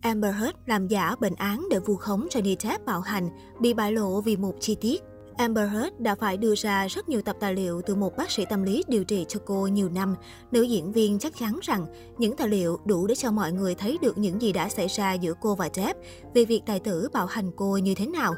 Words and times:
Amber 0.00 0.34
Heard 0.34 0.56
làm 0.66 0.88
giả 0.88 1.14
bệnh 1.20 1.34
án 1.34 1.66
để 1.70 1.78
vu 1.78 1.96
khống 1.96 2.26
Johnny 2.30 2.56
Depp 2.60 2.86
bạo 2.86 3.00
hành, 3.00 3.28
bị 3.60 3.74
bại 3.74 3.92
lộ 3.92 4.20
vì 4.20 4.36
một 4.36 4.54
chi 4.60 4.76
tiết. 4.80 5.02
Amber 5.36 5.70
Heard 5.70 5.96
đã 5.98 6.14
phải 6.14 6.36
đưa 6.36 6.54
ra 6.54 6.86
rất 6.86 7.08
nhiều 7.08 7.22
tập 7.22 7.36
tài 7.40 7.54
liệu 7.54 7.82
từ 7.82 7.94
một 7.94 8.16
bác 8.16 8.30
sĩ 8.30 8.44
tâm 8.50 8.62
lý 8.62 8.84
điều 8.88 9.04
trị 9.04 9.24
cho 9.28 9.40
cô 9.46 9.66
nhiều 9.66 9.88
năm. 9.88 10.16
Nữ 10.52 10.62
diễn 10.62 10.92
viên 10.92 11.18
chắc 11.18 11.36
chắn 11.36 11.58
rằng 11.62 11.86
những 12.18 12.36
tài 12.36 12.48
liệu 12.48 12.78
đủ 12.84 13.06
để 13.06 13.14
cho 13.14 13.30
mọi 13.30 13.52
người 13.52 13.74
thấy 13.74 13.98
được 14.02 14.18
những 14.18 14.42
gì 14.42 14.52
đã 14.52 14.68
xảy 14.68 14.86
ra 14.88 15.12
giữa 15.12 15.34
cô 15.40 15.54
và 15.54 15.68
Depp 15.74 16.00
về 16.34 16.44
việc 16.44 16.62
tài 16.66 16.80
tử 16.80 17.08
bạo 17.12 17.26
hành 17.26 17.50
cô 17.56 17.76
như 17.76 17.94
thế 17.94 18.06
nào. 18.06 18.34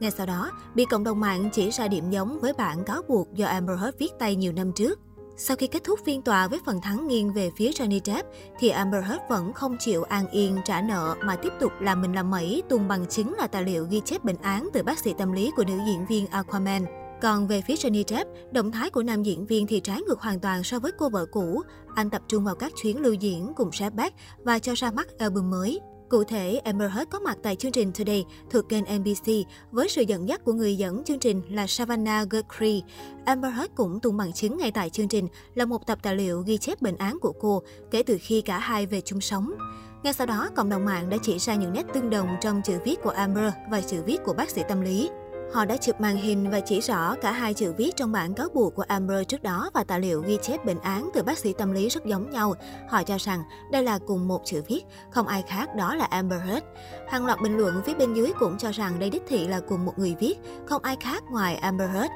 Ngay 0.00 0.10
sau 0.10 0.26
đó, 0.26 0.50
bị 0.74 0.84
cộng 0.84 1.04
đồng 1.04 1.20
mạng 1.20 1.50
chỉ 1.52 1.70
ra 1.70 1.88
điểm 1.88 2.10
giống 2.10 2.40
với 2.40 2.52
bản 2.52 2.84
cáo 2.84 3.02
buộc 3.08 3.34
do 3.34 3.46
Amber 3.46 3.80
Heard 3.80 3.98
viết 3.98 4.12
tay 4.18 4.36
nhiều 4.36 4.52
năm 4.52 4.72
trước. 4.72 5.00
Sau 5.36 5.56
khi 5.56 5.66
kết 5.66 5.84
thúc 5.84 6.00
phiên 6.04 6.22
tòa 6.22 6.48
với 6.48 6.60
phần 6.66 6.80
thắng 6.80 7.08
nghiêng 7.08 7.32
về 7.32 7.50
phía 7.56 7.70
Johnny 7.70 8.00
Depp, 8.04 8.28
thì 8.58 8.68
Amber 8.68 9.04
Heard 9.04 9.22
vẫn 9.28 9.52
không 9.52 9.76
chịu 9.78 10.02
an 10.02 10.30
yên 10.30 10.58
trả 10.64 10.80
nợ 10.80 11.14
mà 11.24 11.36
tiếp 11.36 11.52
tục 11.60 11.72
làm 11.80 12.02
mình 12.02 12.12
làm 12.12 12.30
mẩy 12.30 12.62
tung 12.68 12.88
bằng 12.88 13.06
chứng 13.06 13.34
là 13.34 13.46
tài 13.46 13.62
liệu 13.64 13.86
ghi 13.90 14.00
chép 14.04 14.24
bệnh 14.24 14.36
án 14.42 14.68
từ 14.72 14.82
bác 14.82 14.98
sĩ 14.98 15.14
tâm 15.18 15.32
lý 15.32 15.50
của 15.56 15.64
nữ 15.64 15.78
diễn 15.86 16.06
viên 16.06 16.26
Aquaman. 16.26 16.84
Còn 17.22 17.46
về 17.46 17.60
phía 17.60 17.74
Johnny 17.74 18.04
Depp, 18.08 18.30
động 18.52 18.72
thái 18.72 18.90
của 18.90 19.02
nam 19.02 19.22
diễn 19.22 19.46
viên 19.46 19.66
thì 19.66 19.80
trái 19.80 20.02
ngược 20.02 20.20
hoàn 20.20 20.40
toàn 20.40 20.62
so 20.62 20.78
với 20.78 20.92
cô 20.98 21.08
vợ 21.08 21.26
cũ. 21.26 21.62
Anh 21.94 22.10
tập 22.10 22.22
trung 22.28 22.44
vào 22.44 22.54
các 22.54 22.72
chuyến 22.82 23.00
lưu 23.00 23.12
diễn 23.12 23.52
cùng 23.56 23.72
Shep 23.72 23.94
Beck 23.94 24.16
và 24.38 24.58
cho 24.58 24.72
ra 24.74 24.90
mắt 24.90 25.18
album 25.18 25.50
mới. 25.50 25.80
Cụ 26.14 26.24
thể, 26.24 26.60
Amber 26.64 26.90
Heard 26.92 27.10
có 27.10 27.18
mặt 27.18 27.38
tại 27.42 27.56
chương 27.56 27.72
trình 27.72 27.92
Today 27.92 28.24
thuộc 28.50 28.68
kênh 28.68 28.84
NBC 28.84 29.32
với 29.70 29.88
sự 29.88 30.02
dẫn 30.02 30.28
dắt 30.28 30.44
của 30.44 30.52
người 30.52 30.76
dẫn 30.76 31.04
chương 31.04 31.18
trình 31.18 31.42
là 31.48 31.66
Savannah 31.66 32.30
Guthrie. 32.30 32.80
Amber 33.24 33.54
Heard 33.54 33.72
cũng 33.74 34.00
tung 34.00 34.16
bằng 34.16 34.32
chứng 34.32 34.58
ngay 34.58 34.70
tại 34.70 34.90
chương 34.90 35.08
trình 35.08 35.28
là 35.54 35.64
một 35.64 35.86
tập 35.86 35.98
tài 36.02 36.16
liệu 36.16 36.42
ghi 36.46 36.58
chép 36.58 36.82
bệnh 36.82 36.96
án 36.96 37.18
của 37.18 37.32
cô 37.40 37.62
kể 37.90 38.02
từ 38.02 38.18
khi 38.20 38.40
cả 38.40 38.58
hai 38.58 38.86
về 38.86 39.00
chung 39.00 39.20
sống. 39.20 39.54
Ngay 40.02 40.12
sau 40.12 40.26
đó, 40.26 40.48
cộng 40.54 40.68
đồng 40.68 40.84
mạng 40.84 41.10
đã 41.10 41.16
chỉ 41.22 41.38
ra 41.38 41.54
những 41.54 41.72
nét 41.72 41.86
tương 41.94 42.10
đồng 42.10 42.28
trong 42.40 42.62
chữ 42.64 42.78
viết 42.84 42.96
của 43.02 43.10
Amber 43.10 43.52
và 43.70 43.80
chữ 43.80 44.02
viết 44.06 44.18
của 44.24 44.32
bác 44.32 44.50
sĩ 44.50 44.62
tâm 44.68 44.80
lý. 44.80 45.10
Họ 45.54 45.64
đã 45.64 45.76
chụp 45.76 46.00
màn 46.00 46.16
hình 46.16 46.50
và 46.50 46.60
chỉ 46.60 46.80
rõ 46.80 47.14
cả 47.22 47.32
hai 47.32 47.54
chữ 47.54 47.72
viết 47.72 47.96
trong 47.96 48.12
bản 48.12 48.34
cáo 48.34 48.48
buộc 48.54 48.74
của 48.74 48.84
Amber 48.88 49.26
trước 49.28 49.42
đó 49.42 49.70
và 49.74 49.84
tài 49.84 50.00
liệu 50.00 50.22
ghi 50.22 50.38
chép 50.42 50.64
bệnh 50.64 50.80
án 50.80 51.10
từ 51.14 51.22
bác 51.22 51.38
sĩ 51.38 51.52
tâm 51.52 51.72
lý 51.72 51.88
rất 51.88 52.04
giống 52.04 52.30
nhau. 52.30 52.54
Họ 52.88 53.02
cho 53.02 53.16
rằng 53.16 53.42
đây 53.70 53.82
là 53.82 53.98
cùng 54.06 54.28
một 54.28 54.42
chữ 54.44 54.62
viết, 54.68 54.82
không 55.10 55.26
ai 55.26 55.42
khác 55.48 55.76
đó 55.76 55.94
là 55.94 56.04
Amber 56.04 56.40
Heard. 56.42 56.64
Hàng 57.08 57.26
loạt 57.26 57.40
bình 57.42 57.56
luận 57.56 57.82
phía 57.84 57.94
bên 57.94 58.14
dưới 58.14 58.32
cũng 58.38 58.58
cho 58.58 58.70
rằng 58.70 58.98
đây 58.98 59.10
đích 59.10 59.22
thị 59.28 59.46
là 59.46 59.60
cùng 59.60 59.84
một 59.84 59.98
người 59.98 60.16
viết, 60.20 60.34
không 60.66 60.82
ai 60.82 60.96
khác 61.00 61.22
ngoài 61.30 61.56
Amber 61.56 61.90
Heard. 61.90 62.12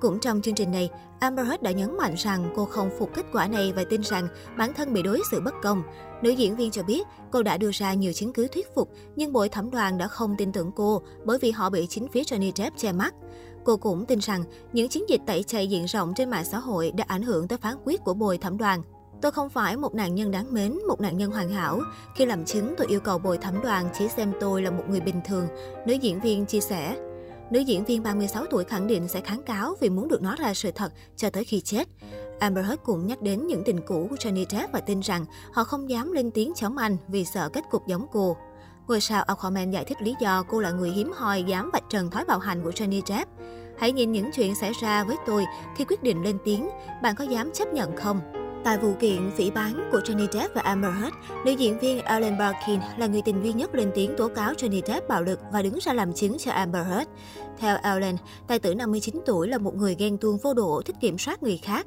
Cũng 0.00 0.18
trong 0.18 0.42
chương 0.42 0.54
trình 0.54 0.70
này, 0.70 0.90
Amber 1.20 1.46
Heard 1.46 1.62
đã 1.62 1.70
nhấn 1.70 1.96
mạnh 1.96 2.14
rằng 2.16 2.52
cô 2.56 2.64
không 2.64 2.90
phục 2.98 3.10
kết 3.14 3.26
quả 3.32 3.46
này 3.46 3.72
và 3.76 3.84
tin 3.90 4.00
rằng 4.02 4.28
bản 4.58 4.74
thân 4.74 4.92
bị 4.92 5.02
đối 5.02 5.22
xử 5.30 5.40
bất 5.40 5.54
công. 5.62 5.82
Nữ 6.22 6.30
diễn 6.30 6.56
viên 6.56 6.70
cho 6.70 6.82
biết 6.82 7.06
cô 7.30 7.42
đã 7.42 7.56
đưa 7.56 7.70
ra 7.72 7.94
nhiều 7.94 8.12
chứng 8.12 8.32
cứ 8.32 8.48
thuyết 8.48 8.74
phục, 8.74 8.90
nhưng 9.16 9.32
bồi 9.32 9.48
thẩm 9.48 9.70
đoàn 9.70 9.98
đã 9.98 10.08
không 10.08 10.34
tin 10.38 10.52
tưởng 10.52 10.72
cô 10.76 11.02
bởi 11.24 11.38
vì 11.38 11.50
họ 11.50 11.70
bị 11.70 11.86
chính 11.86 12.08
phía 12.08 12.22
Johnny 12.22 12.52
Depp 12.56 12.76
che 12.76 12.92
mắt. 12.92 13.14
Cô 13.64 13.76
cũng 13.76 14.06
tin 14.06 14.18
rằng 14.18 14.44
những 14.72 14.88
chiến 14.88 15.08
dịch 15.08 15.20
tẩy 15.26 15.42
chay 15.42 15.66
diện 15.66 15.84
rộng 15.84 16.12
trên 16.16 16.30
mạng 16.30 16.44
xã 16.44 16.58
hội 16.58 16.92
đã 16.96 17.04
ảnh 17.08 17.22
hưởng 17.22 17.48
tới 17.48 17.58
phán 17.58 17.74
quyết 17.84 18.00
của 18.04 18.14
bồi 18.14 18.38
thẩm 18.38 18.58
đoàn. 18.58 18.82
Tôi 19.22 19.32
không 19.32 19.48
phải 19.48 19.76
một 19.76 19.94
nạn 19.94 20.14
nhân 20.14 20.30
đáng 20.30 20.54
mến, 20.54 20.78
một 20.88 21.00
nạn 21.00 21.16
nhân 21.16 21.30
hoàn 21.30 21.48
hảo. 21.48 21.80
Khi 22.14 22.26
làm 22.26 22.44
chứng, 22.44 22.74
tôi 22.78 22.86
yêu 22.86 23.00
cầu 23.00 23.18
bồi 23.18 23.38
thẩm 23.38 23.62
đoàn 23.62 23.88
chỉ 23.98 24.08
xem 24.08 24.32
tôi 24.40 24.62
là 24.62 24.70
một 24.70 24.84
người 24.88 25.00
bình 25.00 25.20
thường, 25.26 25.46
nữ 25.86 25.94
diễn 25.94 26.20
viên 26.20 26.46
chia 26.46 26.60
sẻ. 26.60 26.96
Nữ 27.50 27.60
diễn 27.60 27.84
viên 27.84 28.02
36 28.02 28.46
tuổi 28.50 28.64
khẳng 28.64 28.86
định 28.86 29.08
sẽ 29.08 29.20
kháng 29.20 29.42
cáo 29.42 29.74
vì 29.80 29.90
muốn 29.90 30.08
được 30.08 30.22
nói 30.22 30.36
ra 30.38 30.54
sự 30.54 30.70
thật 30.70 30.92
cho 31.16 31.30
tới 31.30 31.44
khi 31.44 31.60
chết. 31.60 31.88
Amber 32.38 32.66
Heard 32.66 32.82
cũng 32.84 33.06
nhắc 33.06 33.22
đến 33.22 33.46
những 33.46 33.62
tình 33.64 33.80
cũ 33.86 34.06
của 34.10 34.16
Johnny 34.16 34.44
Depp 34.50 34.72
và 34.72 34.80
tin 34.80 35.00
rằng 35.00 35.24
họ 35.52 35.64
không 35.64 35.90
dám 35.90 36.12
lên 36.12 36.30
tiếng 36.30 36.52
chống 36.54 36.76
anh 36.76 36.96
vì 37.08 37.24
sợ 37.24 37.48
kết 37.48 37.64
cục 37.70 37.86
giống 37.86 38.06
cô. 38.12 38.36
Ngôi 38.88 39.00
sao 39.00 39.22
Aquaman 39.22 39.70
giải 39.70 39.84
thích 39.84 40.02
lý 40.02 40.14
do 40.20 40.42
cô 40.42 40.60
là 40.60 40.70
người 40.70 40.90
hiếm 40.90 41.12
hoi 41.14 41.42
dám 41.42 41.70
vạch 41.72 41.84
trần 41.90 42.10
thói 42.10 42.24
bạo 42.24 42.38
hành 42.38 42.62
của 42.62 42.70
Johnny 42.70 43.02
Depp. 43.06 43.30
Hãy 43.78 43.92
nhìn 43.92 44.12
những 44.12 44.30
chuyện 44.32 44.54
xảy 44.54 44.72
ra 44.82 45.04
với 45.04 45.16
tôi 45.26 45.44
khi 45.76 45.84
quyết 45.84 46.02
định 46.02 46.22
lên 46.22 46.38
tiếng, 46.44 46.68
bạn 47.02 47.14
có 47.16 47.24
dám 47.24 47.50
chấp 47.54 47.72
nhận 47.72 47.96
không? 47.96 48.35
Tại 48.66 48.78
vụ 48.78 48.94
kiện 49.00 49.30
phỉ 49.36 49.50
bán 49.50 49.88
của 49.92 49.98
Johnny 49.98 50.26
Depp 50.32 50.54
và 50.54 50.62
Amber 50.62 50.92
Heard, 50.94 51.16
nữ 51.44 51.52
diễn 51.52 51.78
viên 51.78 52.04
Ellen 52.04 52.38
Barkin 52.38 52.80
là 52.98 53.06
người 53.06 53.22
tình 53.22 53.42
duy 53.42 53.52
nhất 53.52 53.74
lên 53.74 53.90
tiếng 53.94 54.14
tố 54.16 54.28
cáo 54.28 54.52
Johnny 54.52 54.82
Depp 54.86 55.08
bạo 55.08 55.22
lực 55.22 55.40
và 55.52 55.62
đứng 55.62 55.78
ra 55.80 55.92
làm 55.92 56.12
chứng 56.12 56.38
cho 56.38 56.52
Amber 56.52 56.86
Heard. 56.86 57.08
Theo 57.58 57.76
Ellen, 57.82 58.16
tài 58.46 58.58
tử 58.58 58.74
59 58.74 59.20
tuổi 59.26 59.48
là 59.48 59.58
một 59.58 59.74
người 59.76 59.94
ghen 59.98 60.18
tuông 60.18 60.38
vô 60.38 60.54
độ, 60.54 60.82
thích 60.84 60.96
kiểm 61.00 61.18
soát 61.18 61.42
người 61.42 61.56
khác. 61.56 61.86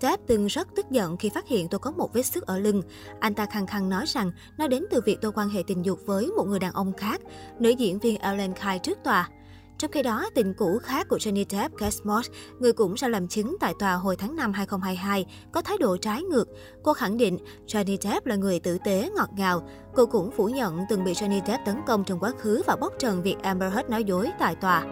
Depp 0.00 0.26
từng 0.26 0.46
rất 0.46 0.68
tức 0.76 0.86
giận 0.90 1.16
khi 1.16 1.30
phát 1.34 1.48
hiện 1.48 1.68
tôi 1.68 1.78
có 1.78 1.90
một 1.90 2.12
vết 2.12 2.22
sức 2.22 2.46
ở 2.46 2.58
lưng. 2.58 2.82
Anh 3.20 3.34
ta 3.34 3.46
khăng 3.46 3.66
khăng 3.66 3.88
nói 3.88 4.04
rằng 4.06 4.30
nó 4.58 4.68
đến 4.68 4.84
từ 4.90 5.00
việc 5.06 5.18
tôi 5.20 5.32
quan 5.32 5.48
hệ 5.48 5.62
tình 5.66 5.84
dục 5.84 5.98
với 6.06 6.26
một 6.26 6.44
người 6.44 6.58
đàn 6.58 6.72
ông 6.72 6.92
khác. 6.92 7.20
Nữ 7.58 7.70
diễn 7.70 7.98
viên 7.98 8.20
Ellen 8.20 8.54
khai 8.54 8.78
trước 8.78 8.98
tòa. 9.04 9.28
Trong 9.78 9.90
khi 9.90 10.02
đó, 10.02 10.30
tình 10.34 10.54
cũ 10.54 10.78
khác 10.82 11.06
của 11.08 11.16
Johnny 11.16 11.44
Depp, 11.48 11.76
Kate 11.76 11.96
Moss, 12.04 12.30
người 12.58 12.72
cũng 12.72 12.94
ra 12.94 13.08
làm 13.08 13.28
chứng 13.28 13.56
tại 13.60 13.74
tòa 13.78 13.94
hồi 13.94 14.16
tháng 14.16 14.36
5 14.36 14.52
2022, 14.52 15.26
có 15.52 15.62
thái 15.62 15.76
độ 15.80 15.96
trái 15.96 16.22
ngược. 16.22 16.48
Cô 16.82 16.92
khẳng 16.92 17.16
định 17.16 17.38
Johnny 17.66 17.96
Depp 18.00 18.26
là 18.26 18.36
người 18.36 18.60
tử 18.60 18.78
tế, 18.84 19.10
ngọt 19.16 19.28
ngào. 19.36 19.68
Cô 19.94 20.06
cũng 20.06 20.30
phủ 20.30 20.48
nhận 20.48 20.80
từng 20.90 21.04
bị 21.04 21.12
Johnny 21.12 21.40
Depp 21.46 21.64
tấn 21.66 21.76
công 21.86 22.04
trong 22.04 22.20
quá 22.20 22.32
khứ 22.38 22.62
và 22.66 22.76
bóc 22.76 22.92
trần 22.98 23.22
việc 23.22 23.36
Amber 23.42 23.72
Heard 23.72 23.90
nói 23.90 24.04
dối 24.04 24.30
tại 24.38 24.54
tòa. 24.54 24.84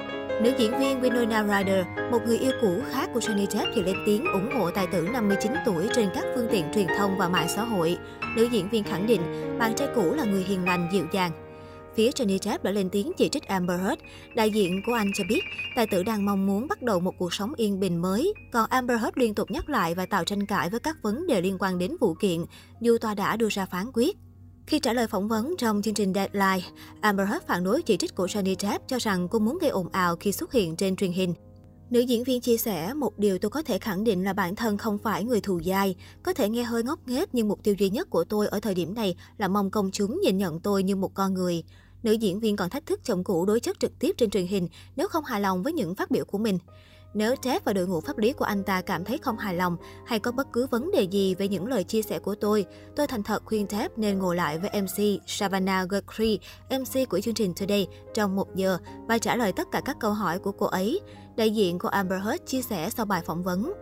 Nữ 0.42 0.52
diễn 0.58 0.78
viên 0.78 1.00
Winona 1.00 1.58
Ryder, 1.58 1.86
một 2.12 2.18
người 2.26 2.38
yêu 2.38 2.52
cũ 2.60 2.80
khác 2.90 3.10
của 3.14 3.20
Johnny 3.20 3.46
Depp 3.46 3.72
thì 3.74 3.82
lên 3.82 3.96
tiếng 4.06 4.24
ủng 4.32 4.50
hộ 4.58 4.70
tài 4.70 4.86
tử 4.86 5.02
59 5.12 5.52
tuổi 5.66 5.88
trên 5.94 6.08
các 6.14 6.24
phương 6.34 6.48
tiện 6.50 6.64
truyền 6.74 6.86
thông 6.98 7.18
và 7.18 7.28
mạng 7.28 7.48
xã 7.48 7.64
hội. 7.64 7.98
Nữ 8.36 8.48
diễn 8.52 8.70
viên 8.70 8.84
khẳng 8.84 9.06
định 9.06 9.20
bạn 9.58 9.74
trai 9.74 9.88
cũ 9.94 10.14
là 10.14 10.24
người 10.24 10.42
hiền 10.42 10.64
lành, 10.64 10.88
dịu 10.92 11.06
dàng, 11.12 11.45
Phía 11.96 12.10
Johnny 12.10 12.38
Depp 12.38 12.64
đã 12.64 12.70
lên 12.70 12.88
tiếng 12.90 13.12
chỉ 13.16 13.28
trích 13.28 13.48
Amber 13.48 13.80
Heard. 13.80 14.00
Đại 14.34 14.50
diện 14.50 14.82
của 14.86 14.92
anh 14.92 15.10
cho 15.14 15.24
biết, 15.28 15.40
tài 15.76 15.86
tử 15.86 16.02
đang 16.02 16.24
mong 16.24 16.46
muốn 16.46 16.68
bắt 16.68 16.82
đầu 16.82 17.00
một 17.00 17.14
cuộc 17.18 17.34
sống 17.34 17.54
yên 17.56 17.80
bình 17.80 18.02
mới. 18.02 18.34
Còn 18.52 18.70
Amber 18.70 19.00
Heard 19.00 19.16
liên 19.18 19.34
tục 19.34 19.50
nhắc 19.50 19.68
lại 19.68 19.94
và 19.94 20.06
tạo 20.06 20.24
tranh 20.24 20.46
cãi 20.46 20.70
với 20.70 20.80
các 20.80 20.96
vấn 21.02 21.26
đề 21.26 21.40
liên 21.40 21.56
quan 21.58 21.78
đến 21.78 21.96
vụ 22.00 22.14
kiện, 22.14 22.44
dù 22.80 22.98
tòa 22.98 23.14
đã 23.14 23.36
đưa 23.36 23.48
ra 23.48 23.66
phán 23.66 23.86
quyết. 23.94 24.16
Khi 24.66 24.78
trả 24.78 24.92
lời 24.92 25.06
phỏng 25.06 25.28
vấn 25.28 25.54
trong 25.58 25.82
chương 25.82 25.94
trình 25.94 26.12
Deadline, 26.14 26.68
Amber 27.00 27.28
Heard 27.28 27.44
phản 27.46 27.64
đối 27.64 27.82
chỉ 27.82 27.96
trích 27.96 28.14
của 28.14 28.26
Johnny 28.26 28.54
Depp 28.58 28.88
cho 28.88 28.98
rằng 28.98 29.28
cô 29.28 29.38
muốn 29.38 29.58
gây 29.58 29.70
ồn 29.70 29.88
ào 29.92 30.16
khi 30.16 30.32
xuất 30.32 30.52
hiện 30.52 30.76
trên 30.76 30.96
truyền 30.96 31.12
hình. 31.12 31.34
Nữ 31.90 32.00
diễn 32.00 32.24
viên 32.24 32.40
chia 32.40 32.56
sẻ, 32.56 32.94
một 32.94 33.18
điều 33.18 33.38
tôi 33.38 33.50
có 33.50 33.62
thể 33.62 33.78
khẳng 33.78 34.04
định 34.04 34.24
là 34.24 34.32
bản 34.32 34.56
thân 34.56 34.78
không 34.78 34.98
phải 34.98 35.24
người 35.24 35.40
thù 35.40 35.60
dai. 35.62 35.96
Có 36.22 36.32
thể 36.32 36.48
nghe 36.48 36.62
hơi 36.62 36.82
ngốc 36.82 36.98
nghếch 37.06 37.34
nhưng 37.34 37.48
mục 37.48 37.62
tiêu 37.62 37.74
duy 37.78 37.90
nhất 37.90 38.10
của 38.10 38.24
tôi 38.24 38.48
ở 38.48 38.60
thời 38.60 38.74
điểm 38.74 38.94
này 38.94 39.16
là 39.38 39.48
mong 39.48 39.70
công 39.70 39.90
chúng 39.90 40.20
nhìn 40.20 40.38
nhận 40.38 40.60
tôi 40.60 40.82
như 40.82 40.96
một 40.96 41.14
con 41.14 41.34
người. 41.34 41.62
Nữ 42.02 42.12
diễn 42.12 42.40
viên 42.40 42.56
còn 42.56 42.70
thách 42.70 42.86
thức 42.86 43.00
chồng 43.04 43.24
cũ 43.24 43.46
đối 43.46 43.60
chất 43.60 43.80
trực 43.80 43.98
tiếp 43.98 44.14
trên 44.18 44.30
truyền 44.30 44.46
hình 44.46 44.68
nếu 44.96 45.08
không 45.08 45.24
hài 45.24 45.40
lòng 45.40 45.62
với 45.62 45.72
những 45.72 45.94
phát 45.94 46.10
biểu 46.10 46.24
của 46.24 46.38
mình. 46.38 46.58
Nếu 47.14 47.34
Jeff 47.34 47.60
và 47.64 47.72
đội 47.72 47.86
ngũ 47.86 48.00
pháp 48.00 48.18
lý 48.18 48.32
của 48.32 48.44
anh 48.44 48.64
ta 48.64 48.80
cảm 48.80 49.04
thấy 49.04 49.18
không 49.18 49.38
hài 49.38 49.54
lòng 49.54 49.76
hay 50.06 50.18
có 50.18 50.32
bất 50.32 50.52
cứ 50.52 50.66
vấn 50.66 50.90
đề 50.90 51.02
gì 51.02 51.34
về 51.34 51.48
những 51.48 51.66
lời 51.66 51.84
chia 51.84 52.02
sẻ 52.02 52.18
của 52.18 52.34
tôi, 52.34 52.66
tôi 52.96 53.06
thành 53.06 53.22
thật 53.22 53.42
khuyên 53.44 53.66
Jeff 53.66 53.88
nên 53.96 54.18
ngồi 54.18 54.36
lại 54.36 54.58
với 54.58 54.82
MC 54.82 55.22
Savannah 55.26 55.88
Guthrie, 55.88 56.36
MC 56.70 57.08
của 57.08 57.20
chương 57.20 57.34
trình 57.34 57.54
Today, 57.54 57.88
trong 58.14 58.36
một 58.36 58.54
giờ 58.54 58.78
và 59.08 59.18
trả 59.18 59.36
lời 59.36 59.52
tất 59.52 59.68
cả 59.72 59.80
các 59.84 59.96
câu 60.00 60.12
hỏi 60.12 60.38
của 60.38 60.52
cô 60.52 60.66
ấy. 60.66 61.00
Đại 61.36 61.50
diện 61.50 61.78
của 61.78 61.88
Amber 61.88 62.22
Heard 62.22 62.44
chia 62.46 62.62
sẻ 62.62 62.90
sau 62.90 63.06
bài 63.06 63.22
phỏng 63.26 63.42
vấn. 63.42 63.72